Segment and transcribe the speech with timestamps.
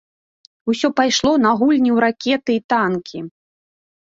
[0.71, 3.19] Усё пайшло на гульні ў ракеты й танкі.